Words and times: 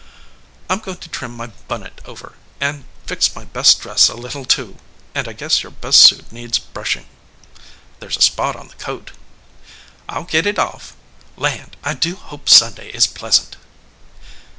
"I 0.67 0.73
m 0.73 0.79
goin 0.79 0.97
to 0.97 1.09
trim 1.09 1.35
my 1.37 1.45
bunnit 1.67 2.01
over, 2.05 2.33
and 2.59 2.85
fix 3.05 3.35
my 3.35 3.45
best 3.45 3.81
dress 3.81 4.09
a 4.09 4.15
little, 4.15 4.45
too; 4.45 4.79
and 5.13 5.27
I 5.27 5.33
guess 5.33 5.61
your 5.61 5.71
best 5.71 5.99
suit 5.99 6.31
needs 6.31 6.57
brushin." 6.57 7.05
"There 7.99 8.09
s 8.09 8.17
a 8.17 8.21
spot 8.23 8.55
on 8.55 8.69
the 8.69 8.75
coat." 8.81 9.11
"I 10.09 10.17
ll 10.17 10.23
git 10.23 10.47
it 10.47 10.57
off. 10.57 10.93
Land! 11.37 11.77
I 11.83 11.93
do 11.93 12.15
hope 12.15 12.49
Sunday 12.49 12.89
is 12.89 13.05
pleasant." 13.05 13.57